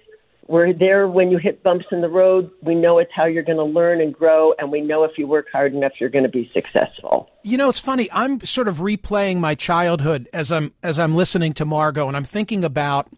we're 0.48 0.72
there 0.72 1.06
when 1.06 1.30
you 1.30 1.36
hit 1.36 1.62
bumps 1.62 1.84
in 1.92 2.00
the 2.00 2.08
road. 2.08 2.50
We 2.62 2.74
know 2.74 2.98
it's 2.98 3.12
how 3.14 3.26
you're 3.26 3.42
going 3.42 3.58
to 3.58 3.64
learn 3.64 4.00
and 4.00 4.14
grow, 4.14 4.54
and 4.58 4.72
we 4.72 4.80
know 4.80 5.04
if 5.04 5.18
you 5.18 5.26
work 5.26 5.46
hard 5.52 5.74
enough, 5.74 5.92
you're 6.00 6.08
going 6.08 6.24
to 6.24 6.30
be 6.30 6.48
successful. 6.48 7.30
You 7.42 7.58
know, 7.58 7.68
it's 7.68 7.78
funny. 7.78 8.08
I'm 8.12 8.40
sort 8.40 8.66
of 8.66 8.78
replaying 8.78 9.38
my 9.38 9.54
childhood 9.54 10.28
as 10.32 10.50
I'm 10.50 10.72
as 10.82 10.98
I'm 10.98 11.14
listening 11.14 11.52
to 11.54 11.66
Margot, 11.66 12.08
and 12.08 12.16
I'm 12.16 12.24
thinking 12.24 12.64
about 12.64 13.08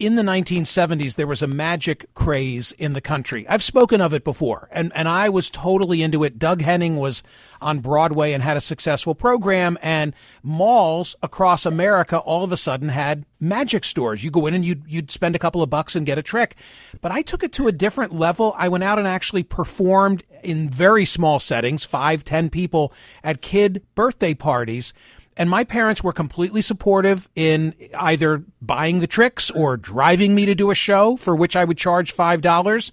in 0.00 0.14
the 0.14 0.22
1970s, 0.22 1.16
there 1.16 1.26
was 1.26 1.42
a 1.42 1.46
magic 1.46 2.12
craze 2.14 2.72
in 2.72 2.94
the 2.94 3.02
country. 3.02 3.46
I've 3.46 3.62
spoken 3.62 4.00
of 4.00 4.14
it 4.14 4.24
before, 4.24 4.66
and, 4.72 4.90
and 4.94 5.06
I 5.06 5.28
was 5.28 5.50
totally 5.50 6.02
into 6.02 6.24
it. 6.24 6.38
Doug 6.38 6.62
Henning 6.62 6.96
was 6.96 7.22
on 7.60 7.80
Broadway 7.80 8.32
and 8.32 8.42
had 8.42 8.56
a 8.56 8.62
successful 8.62 9.14
program, 9.14 9.76
and 9.82 10.14
malls 10.42 11.16
across 11.22 11.66
America 11.66 12.16
all 12.18 12.42
of 12.42 12.50
a 12.50 12.56
sudden 12.56 12.88
had 12.88 13.26
magic 13.38 13.84
stores. 13.84 14.24
You 14.24 14.30
go 14.30 14.46
in 14.46 14.54
and 14.54 14.64
you'd, 14.64 14.84
you'd 14.88 15.10
spend 15.10 15.36
a 15.36 15.38
couple 15.38 15.62
of 15.62 15.68
bucks 15.68 15.94
and 15.94 16.06
get 16.06 16.16
a 16.16 16.22
trick. 16.22 16.56
But 17.02 17.12
I 17.12 17.20
took 17.20 17.42
it 17.42 17.52
to 17.52 17.68
a 17.68 17.72
different 17.72 18.14
level. 18.14 18.54
I 18.56 18.68
went 18.68 18.84
out 18.84 18.98
and 18.98 19.06
actually 19.06 19.42
performed 19.42 20.22
in 20.42 20.70
very 20.70 21.04
small 21.04 21.38
settings, 21.38 21.84
five, 21.84 22.24
ten 22.24 22.48
people 22.48 22.94
at 23.22 23.42
kid 23.42 23.84
birthday 23.94 24.32
parties 24.32 24.94
and 25.36 25.48
my 25.48 25.64
parents 25.64 26.02
were 26.02 26.12
completely 26.12 26.60
supportive 26.60 27.28
in 27.34 27.74
either 27.98 28.44
buying 28.60 29.00
the 29.00 29.06
tricks 29.06 29.50
or 29.50 29.76
driving 29.76 30.34
me 30.34 30.44
to 30.46 30.54
do 30.54 30.70
a 30.70 30.74
show 30.74 31.16
for 31.16 31.34
which 31.34 31.56
I 31.56 31.64
would 31.64 31.78
charge 31.78 32.14
$5. 32.14 32.92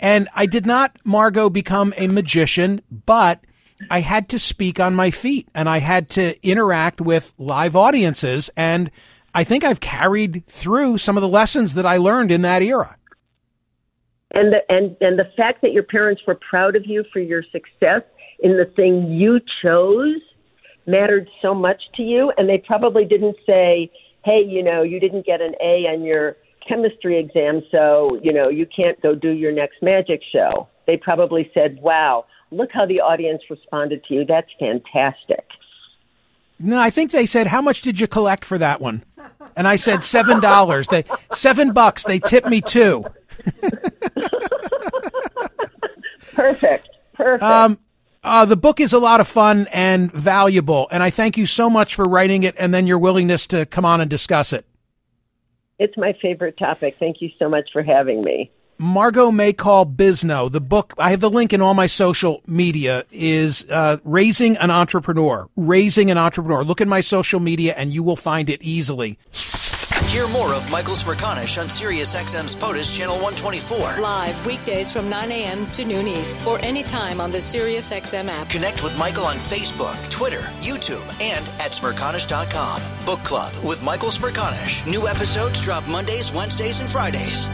And 0.00 0.28
I 0.34 0.46
did 0.46 0.66
not, 0.66 0.98
Margot, 1.04 1.50
become 1.50 1.94
a 1.96 2.08
magician, 2.08 2.80
but 2.90 3.44
I 3.90 4.00
had 4.00 4.28
to 4.30 4.38
speak 4.38 4.80
on 4.80 4.94
my 4.94 5.10
feet 5.10 5.48
and 5.54 5.68
I 5.68 5.78
had 5.78 6.08
to 6.10 6.34
interact 6.46 7.00
with 7.00 7.34
live 7.38 7.76
audiences. 7.76 8.50
And 8.56 8.90
I 9.34 9.44
think 9.44 9.62
I've 9.62 9.80
carried 9.80 10.44
through 10.46 10.98
some 10.98 11.16
of 11.16 11.22
the 11.22 11.28
lessons 11.28 11.74
that 11.74 11.86
I 11.86 11.98
learned 11.98 12.32
in 12.32 12.42
that 12.42 12.62
era. 12.62 12.96
And 14.36 14.52
the, 14.52 14.58
and 14.68 14.96
and 15.00 15.16
the 15.16 15.30
fact 15.36 15.62
that 15.62 15.72
your 15.72 15.84
parents 15.84 16.22
were 16.26 16.34
proud 16.34 16.74
of 16.74 16.86
you 16.86 17.04
for 17.12 17.20
your 17.20 17.44
success 17.52 18.02
in 18.40 18.56
the 18.56 18.64
thing 18.64 19.12
you 19.12 19.38
chose 19.62 20.20
mattered 20.86 21.28
so 21.42 21.54
much 21.54 21.80
to 21.96 22.02
you, 22.02 22.32
and 22.36 22.48
they 22.48 22.58
probably 22.58 23.04
didn't 23.04 23.36
say, 23.46 23.90
"Hey, 24.24 24.42
you 24.42 24.62
know, 24.62 24.82
you 24.82 25.00
didn't 25.00 25.26
get 25.26 25.40
an 25.40 25.54
A 25.60 25.86
on 25.88 26.02
your 26.02 26.36
chemistry 26.66 27.18
exam, 27.18 27.62
so 27.70 28.08
you 28.22 28.32
know 28.32 28.50
you 28.50 28.66
can't 28.66 29.00
go 29.00 29.14
do 29.14 29.30
your 29.30 29.52
next 29.52 29.82
magic 29.82 30.22
show." 30.32 30.68
they 30.86 30.96
probably 30.96 31.50
said, 31.54 31.80
"Wow, 31.80 32.26
look 32.50 32.70
how 32.72 32.86
the 32.86 33.00
audience 33.00 33.42
responded 33.50 34.04
to 34.04 34.14
you. 34.14 34.24
That's 34.24 34.50
fantastic." 34.58 35.44
No, 36.58 36.78
I 36.78 36.90
think 36.90 37.10
they 37.10 37.26
said, 37.26 37.48
"How 37.48 37.60
much 37.60 37.82
did 37.82 38.00
you 38.00 38.06
collect 38.06 38.44
for 38.44 38.58
that 38.58 38.80
one?" 38.80 39.04
And 39.56 39.66
I 39.66 39.76
said 39.76 40.04
seven 40.04 40.40
dollars. 40.40 40.88
They 40.88 41.04
seven 41.32 41.72
bucks. 41.72 42.04
They 42.04 42.18
tipped 42.18 42.48
me 42.48 42.60
two. 42.60 43.04
Perfect. 46.34 46.88
Perfect. 47.14 47.42
Um, 47.42 47.78
uh, 48.24 48.44
the 48.44 48.56
book 48.56 48.80
is 48.80 48.92
a 48.92 48.98
lot 48.98 49.20
of 49.20 49.28
fun 49.28 49.66
and 49.72 50.10
valuable, 50.10 50.88
and 50.90 51.02
I 51.02 51.10
thank 51.10 51.36
you 51.36 51.46
so 51.46 51.70
much 51.70 51.94
for 51.94 52.04
writing 52.04 52.42
it 52.42 52.54
and 52.58 52.72
then 52.72 52.86
your 52.86 52.98
willingness 52.98 53.46
to 53.48 53.66
come 53.66 53.84
on 53.84 54.00
and 54.00 54.10
discuss 54.10 54.52
it. 54.52 54.64
it's 55.78 55.96
my 55.96 56.14
favorite 56.20 56.56
topic. 56.56 56.96
Thank 56.98 57.20
you 57.20 57.30
so 57.38 57.48
much 57.48 57.70
for 57.72 57.82
having 57.82 58.22
me. 58.22 58.50
Margot 58.78 59.30
Machol 59.30 59.94
Bisnow, 59.94 60.50
the 60.50 60.60
book, 60.60 60.94
I 60.98 61.10
have 61.10 61.20
the 61.20 61.30
link 61.30 61.52
in 61.52 61.62
all 61.62 61.74
my 61.74 61.86
social 61.86 62.42
media, 62.46 63.04
is 63.12 63.66
uh, 63.70 63.98
Raising 64.02 64.56
an 64.56 64.70
Entrepreneur. 64.70 65.48
Raising 65.56 66.10
an 66.10 66.18
Entrepreneur. 66.18 66.64
Look 66.64 66.80
at 66.80 66.88
my 66.88 67.00
social 67.00 67.38
media 67.38 67.74
and 67.76 67.94
you 67.94 68.02
will 68.02 68.16
find 68.16 68.50
it 68.50 68.60
easily. 68.62 69.18
Hear 70.14 70.28
more 70.28 70.54
of 70.54 70.70
Michael 70.70 70.94
Smerconish 70.94 71.60
on 71.60 71.66
SiriusXM's 71.66 72.54
POTUS 72.54 72.96
Channel 72.96 73.16
124. 73.16 74.00
Live 74.00 74.46
weekdays 74.46 74.92
from 74.92 75.08
9 75.08 75.32
a.m. 75.32 75.66
to 75.72 75.84
noon 75.84 76.06
East 76.06 76.38
or 76.46 76.64
anytime 76.64 77.20
on 77.20 77.32
the 77.32 77.38
SiriusXM 77.38 78.28
app. 78.28 78.48
Connect 78.48 78.84
with 78.84 78.96
Michael 78.96 79.24
on 79.24 79.38
Facebook, 79.38 79.96
Twitter, 80.10 80.42
YouTube, 80.62 81.04
and 81.20 81.44
at 81.58 81.72
Smerconish.com. 81.72 82.80
Book 83.04 83.24
Club 83.24 83.52
with 83.64 83.82
Michael 83.82 84.10
Smerconish. 84.10 84.88
New 84.88 85.08
episodes 85.08 85.60
drop 85.60 85.84
Mondays, 85.88 86.32
Wednesdays, 86.32 86.78
and 86.78 86.88
Fridays. 86.88 87.50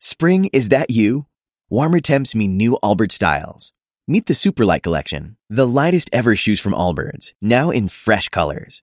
Spring, 0.00 0.50
is 0.52 0.68
that 0.68 0.90
you? 0.90 1.24
Warmer 1.70 2.00
temps 2.00 2.34
mean 2.34 2.58
new 2.58 2.76
Allbirds 2.82 3.12
styles. 3.12 3.72
Meet 4.06 4.26
the 4.26 4.34
Superlight 4.34 4.82
Collection, 4.82 5.38
the 5.48 5.66
lightest 5.66 6.10
ever 6.12 6.36
shoes 6.36 6.60
from 6.60 6.74
Allbirds, 6.74 7.32
now 7.40 7.70
in 7.70 7.88
fresh 7.88 8.28
colors. 8.28 8.82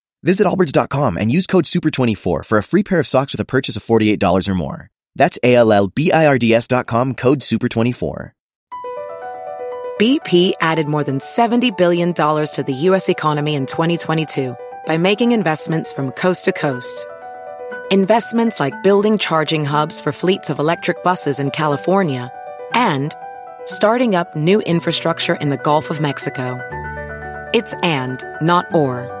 Visit 0.23 0.45
allbirds.com 0.45 1.17
and 1.17 1.31
use 1.31 1.47
code 1.47 1.65
SUPER24 1.65 2.45
for 2.45 2.57
a 2.57 2.63
free 2.63 2.83
pair 2.83 2.99
of 2.99 3.07
socks 3.07 3.33
with 3.33 3.41
a 3.41 3.45
purchase 3.45 3.75
of 3.75 3.83
$48 3.83 4.47
or 4.47 4.55
more. 4.55 4.89
That's 5.15 5.37
A-L-L-B-I-R-D-S 5.43 6.67
dot 6.67 6.87
com, 6.87 7.13
code 7.15 7.39
SUPER24. 7.39 8.31
BP 9.99 10.53
added 10.61 10.87
more 10.87 11.03
than 11.03 11.19
$70 11.19 11.77
billion 11.77 12.11
to 12.13 12.63
the 12.65 12.73
U.S. 12.73 13.07
economy 13.07 13.53
in 13.53 13.67
2022 13.67 14.55
by 14.87 14.97
making 14.97 15.31
investments 15.31 15.93
from 15.93 16.11
coast 16.13 16.45
to 16.45 16.51
coast. 16.51 17.05
Investments 17.91 18.59
like 18.59 18.81
building 18.81 19.19
charging 19.19 19.63
hubs 19.63 19.99
for 19.99 20.11
fleets 20.11 20.49
of 20.49 20.57
electric 20.57 21.03
buses 21.03 21.39
in 21.39 21.51
California 21.51 22.31
and 22.73 23.15
starting 23.65 24.15
up 24.15 24.35
new 24.35 24.59
infrastructure 24.61 25.35
in 25.35 25.51
the 25.51 25.57
Gulf 25.57 25.91
of 25.91 26.01
Mexico. 26.01 26.59
It's 27.53 27.75
and, 27.83 28.23
not 28.41 28.65
or. 28.73 29.20